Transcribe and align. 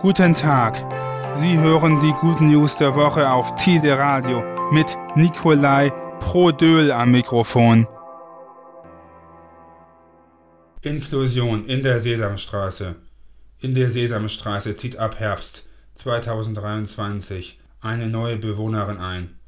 Guten 0.00 0.32
Tag. 0.32 0.76
Sie 1.38 1.58
hören 1.58 1.98
die 1.98 2.12
guten 2.20 2.52
News 2.52 2.76
der 2.76 2.94
Woche 2.94 3.28
auf 3.28 3.56
Tide 3.56 3.98
Radio 3.98 4.44
mit 4.70 4.96
Nikolai 5.16 5.90
Prodöl 6.20 6.92
am 6.92 7.10
Mikrofon. 7.10 7.84
Inklusion 10.82 11.66
in 11.66 11.82
der 11.82 11.98
Sesamstraße. 11.98 12.94
In 13.58 13.74
der 13.74 13.90
Sesamstraße 13.90 14.76
zieht 14.76 14.96
ab 14.98 15.18
Herbst 15.18 15.66
2023 15.96 17.58
eine 17.80 18.06
neue 18.06 18.36
Bewohnerin 18.36 18.98
ein. 18.98 19.40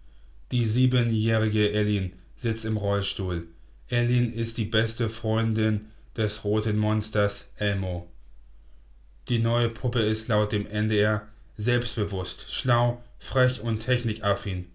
Die 0.51 0.65
siebenjährige 0.65 1.71
Ellin 1.73 2.15
sitzt 2.37 2.65
im 2.65 2.77
Rollstuhl. 2.77 3.47
Ellin 3.87 4.33
ist 4.33 4.59
die 4.59 4.65
beste 4.65 5.09
Freundin 5.11 5.93
des 6.17 6.43
roten 6.43 6.77
Monsters 6.77 7.51
Elmo. 7.55 8.11
Die 9.29 9.39
neue 9.39 9.69
Puppe 9.69 10.01
ist 10.01 10.29
laut 10.29 10.53
dem 10.53 10.67
NDR 10.67 11.29
selbstbewusst, 11.57 12.51
schlau, 12.51 13.03
frech 13.19 13.61
und 13.61 13.81
technikaffin. 13.81 14.71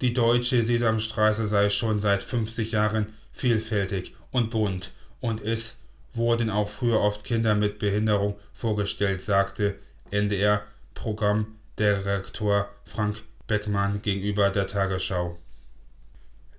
Die 0.00 0.12
deutsche 0.12 0.62
Sesamstraße 0.62 1.48
sei 1.48 1.70
schon 1.70 2.00
seit 2.00 2.22
50 2.22 2.72
Jahren 2.72 3.14
vielfältig 3.32 4.14
und 4.30 4.50
bunt 4.50 4.92
und 5.20 5.42
es 5.42 5.78
wurden 6.12 6.50
auch 6.50 6.68
früher 6.68 7.00
oft 7.00 7.24
Kinder 7.24 7.54
mit 7.54 7.78
Behinderung 7.78 8.38
vorgestellt, 8.52 9.22
sagte 9.22 9.76
NDR-Programmdirektor 10.10 12.68
Frank 12.84 13.22
Beckmann 13.46 14.02
gegenüber 14.02 14.50
der 14.50 14.66
Tagesschau. 14.66 15.38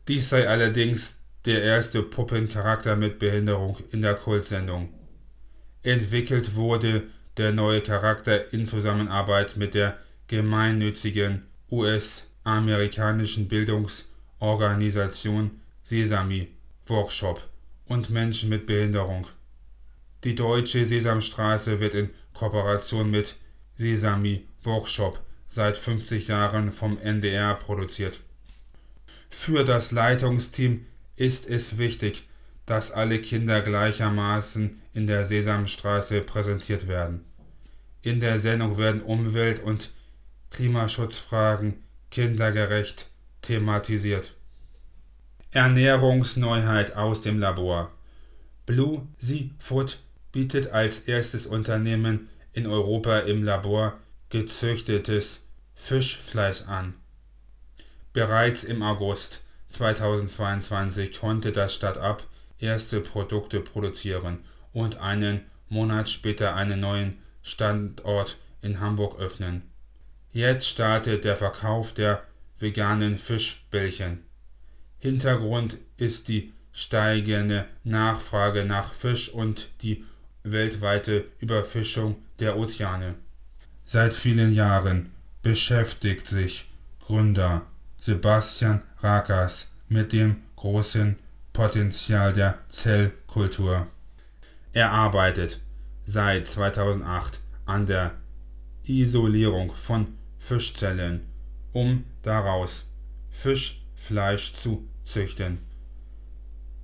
Dies 0.07 0.29
sei 0.29 0.47
allerdings 0.47 1.17
der 1.45 1.61
erste 1.63 2.01
Puppencharakter 2.01 2.95
mit 2.95 3.19
Behinderung 3.19 3.77
in 3.91 4.01
der 4.01 4.15
Kultsendung. 4.15 4.91
Entwickelt 5.83 6.55
wurde 6.55 7.03
der 7.37 7.53
neue 7.53 7.79
Charakter 7.81 8.51
in 8.53 8.65
Zusammenarbeit 8.65 9.55
mit 9.55 9.73
der 9.73 9.97
gemeinnützigen 10.27 11.43
US-amerikanischen 11.71 13.47
Bildungsorganisation 13.47 15.61
Sesami 15.83 16.49
Workshop 16.87 17.47
und 17.85 18.09
Menschen 18.09 18.49
mit 18.49 18.65
Behinderung. 18.65 19.27
Die 20.25 20.35
deutsche 20.35 20.85
Sesamstraße 20.85 21.79
wird 21.79 21.93
in 21.93 22.09
Kooperation 22.33 23.09
mit 23.09 23.37
Sesami 23.75 24.45
Workshop 24.63 25.21
seit 25.47 25.77
50 25.77 26.27
Jahren 26.27 26.73
vom 26.73 26.99
NDR 26.99 27.55
produziert. 27.55 28.19
Für 29.29 29.63
das 29.63 29.91
Leitungsteam 29.91 30.85
ist 31.15 31.47
es 31.47 31.77
wichtig, 31.77 32.28
dass 32.69 32.91
alle 32.91 33.19
Kinder 33.19 33.61
gleichermaßen 33.61 34.79
in 34.93 35.07
der 35.07 35.25
Sesamstraße 35.25 36.21
präsentiert 36.21 36.87
werden. 36.87 37.25
In 38.03 38.19
der 38.19 38.37
Sendung 38.37 38.77
werden 38.77 39.01
Umwelt- 39.01 39.63
und 39.63 39.89
Klimaschutzfragen 40.51 41.83
kindergerecht 42.11 43.07
thematisiert. 43.41 44.35
Ernährungsneuheit 45.49 46.95
aus 46.95 47.21
dem 47.21 47.39
Labor. 47.39 47.91
Blue 48.67 49.07
Sea 49.17 49.49
Food 49.57 49.99
bietet 50.31 50.71
als 50.71 50.99
erstes 50.99 51.47
Unternehmen 51.47 52.29
in 52.53 52.67
Europa 52.67 53.19
im 53.19 53.43
Labor 53.43 53.97
gezüchtetes 54.29 55.41
Fischfleisch 55.73 56.67
an. 56.67 56.93
Bereits 58.13 58.63
im 58.63 58.83
August 58.83 59.41
2022 59.69 61.19
konnte 61.19 61.51
das 61.51 61.73
Start-up 61.73 62.27
erste 62.59 63.01
Produkte 63.01 63.59
produzieren 63.59 64.39
und 64.73 64.97
einen 64.97 65.41
Monat 65.69 66.09
später 66.09 66.55
einen 66.55 66.79
neuen 66.79 67.19
Standort 67.41 68.37
in 68.61 68.79
Hamburg 68.79 69.19
öffnen. 69.19 69.63
Jetzt 70.31 70.67
startet 70.67 71.23
der 71.23 71.35
Verkauf 71.35 71.93
der 71.93 72.23
veganen 72.59 73.17
Fischbällchen. 73.17 74.23
Hintergrund 74.99 75.77
ist 75.97 76.27
die 76.27 76.53
steigende 76.71 77.65
Nachfrage 77.83 78.65
nach 78.65 78.93
Fisch 78.93 79.29
und 79.29 79.69
die 79.81 80.05
weltweite 80.43 81.25
Überfischung 81.39 82.17
der 82.39 82.57
Ozeane. 82.57 83.15
Seit 83.85 84.13
vielen 84.13 84.53
Jahren 84.53 85.11
beschäftigt 85.41 86.27
sich 86.27 86.69
Gründer 86.99 87.65
Sebastian 88.01 88.83
Rakas 88.99 89.69
mit 89.87 90.13
dem 90.13 90.43
großen 90.55 91.17
Potenzial 91.53 92.33
der 92.33 92.59
Zellkultur. 92.69 93.87
Er 94.73 94.91
arbeitet 94.91 95.61
seit 96.05 96.47
2008 96.47 97.39
an 97.65 97.85
der 97.85 98.13
Isolierung 98.83 99.73
von 99.73 100.15
Fischzellen, 100.37 101.25
um 101.73 102.05
daraus 102.23 102.85
Fischfleisch 103.29 104.53
zu 104.53 104.87
züchten. 105.03 105.59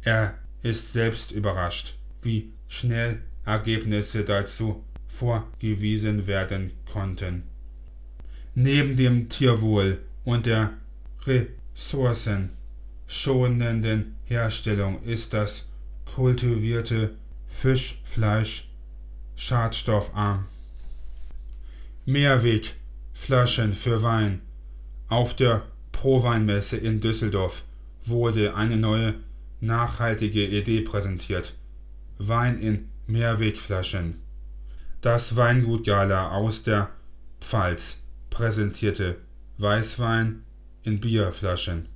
Er 0.01 0.35
ist 0.61 0.93
selbst 0.93 1.31
überrascht, 1.31 1.95
wie 2.21 2.53
schnell 2.67 3.21
Ergebnisse 3.45 4.23
dazu 4.23 4.83
vorgewiesen 5.07 6.27
werden 6.27 6.73
konnten. 6.91 7.43
Neben 8.53 8.95
dem 8.95 9.29
Tierwohl 9.29 9.99
und 10.23 10.45
der 10.45 10.73
ressourcenschonenden 13.07 14.15
Herstellung 14.25 15.01
ist 15.03 15.33
das 15.33 15.67
kultivierte 16.05 17.15
Fischfleisch 17.47 18.67
schadstoffarm. 19.35 20.45
Mehrwegflaschen 22.05 23.73
für 23.73 24.01
Wein. 24.03 24.41
Auf 25.07 25.35
der 25.35 25.63
Pro-Weinmesse 25.91 26.77
in 26.77 27.01
Düsseldorf 27.01 27.63
wurde 28.03 28.55
eine 28.55 28.77
neue 28.77 29.15
nachhaltige 29.61 30.45
Idee 30.45 30.81
präsentiert. 30.81 31.55
Wein 32.17 32.57
in 32.59 32.89
Mehrwegflaschen. 33.07 34.21
Das 35.01 35.35
Weingut 35.35 35.85
Gala 35.85 36.31
aus 36.31 36.63
der 36.63 36.89
Pfalz 37.39 37.97
präsentierte 38.29 39.17
Weißwein 39.57 40.43
in 40.83 40.99
Bierflaschen. 40.99 41.87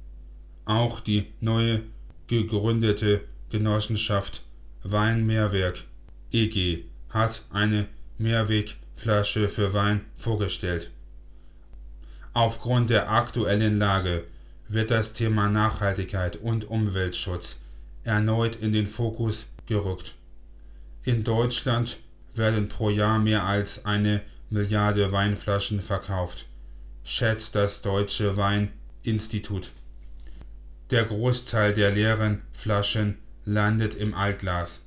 Auch 0.69 0.99
die 0.99 1.25
neue 1.41 1.81
gegründete 2.27 3.21
Genossenschaft 3.49 4.43
Weinmehrwerk 4.83 5.83
EG 6.31 6.83
hat 7.09 7.43
eine 7.49 7.87
Mehrwegflasche 8.19 9.49
für 9.49 9.73
Wein 9.73 10.05
vorgestellt. 10.15 10.91
Aufgrund 12.33 12.91
der 12.91 13.09
aktuellen 13.09 13.79
Lage 13.79 14.25
wird 14.67 14.91
das 14.91 15.13
Thema 15.13 15.49
Nachhaltigkeit 15.49 16.35
und 16.35 16.65
Umweltschutz 16.65 17.57
erneut 18.03 18.55
in 18.55 18.71
den 18.71 18.85
Fokus 18.85 19.47
gerückt. 19.65 20.13
In 21.03 21.23
Deutschland 21.23 21.97
werden 22.35 22.69
pro 22.69 22.91
Jahr 22.91 23.17
mehr 23.17 23.43
als 23.43 23.85
eine 23.85 24.21
Milliarde 24.51 25.11
Weinflaschen 25.11 25.81
verkauft, 25.81 26.45
schätzt 27.03 27.55
das 27.55 27.81
Deutsche 27.81 28.37
Wein 28.37 28.71
Institut. 29.01 29.71
Der 30.91 31.03
Großteil 31.03 31.73
der 31.73 31.91
leeren 31.91 32.41
Flaschen 32.51 33.19
landet 33.45 33.93
im 33.93 34.15
Altglas. 34.15 34.81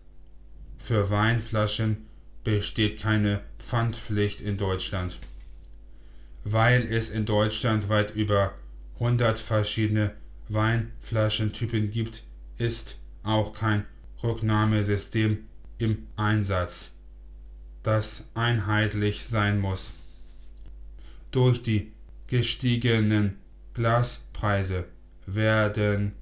Für 0.78 1.10
Weinflaschen 1.10 2.08
besteht 2.42 3.00
keine 3.00 3.40
Pfandpflicht 3.60 4.40
in 4.40 4.56
Deutschland. 4.56 5.20
Weil 6.42 6.82
es 6.92 7.10
in 7.10 7.24
Deutschland 7.24 7.88
weit 7.88 8.16
über 8.16 8.52
100 8.94 9.38
verschiedene 9.38 10.12
Weinflaschentypen 10.48 11.92
gibt, 11.92 12.24
ist 12.58 12.98
auch 13.22 13.54
kein 13.54 13.84
Rücknahmesystem 14.24 15.38
im 15.78 16.08
Einsatz, 16.16 16.90
das 17.84 18.24
einheitlich 18.34 19.24
sein 19.26 19.60
muss. 19.60 19.92
Durch 21.30 21.62
die 21.62 21.92
gestiegenen 22.26 23.38
Glaspreise 23.74 24.84
werden 25.26 26.12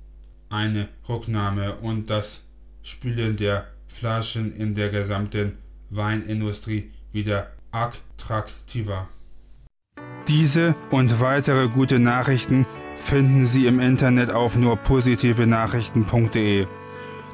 eine 0.49 0.89
Rücknahme 1.09 1.77
und 1.77 2.11
das 2.11 2.43
Spülen 2.83 3.37
der 3.37 3.69
Flaschen 3.89 4.57
in 4.57 4.75
der 4.75 4.89
gesamten 4.89 5.59
Weinindustrie 5.91 6.91
wieder 7.13 7.53
attraktiver. 7.71 9.09
Diese 10.29 10.75
und 10.91 11.21
weitere 11.21 11.69
gute 11.69 11.99
Nachrichten 11.99 12.67
finden 12.95 13.45
Sie 13.47 13.67
im 13.67 13.81
Internet 13.81 14.31
auf 14.31 14.57
nurpositivenachrichten.de. 14.57 16.67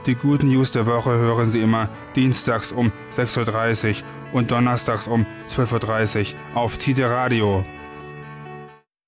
Die 0.07 0.15
guten 0.15 0.49
News 0.49 0.71
der 0.71 0.87
Woche 0.87 1.11
hören 1.11 1.51
Sie 1.51 1.61
immer 1.61 1.89
dienstags 2.15 2.71
um 2.71 2.93
6.30 3.11 4.03
Uhr 4.03 4.07
und 4.33 4.53
donnerstags 4.53 5.09
um 5.09 5.27
12.30 5.49 6.35
Uhr 6.35 6.57
auf 6.57 6.79
Tide 6.79 7.11
Radio. 7.11 7.65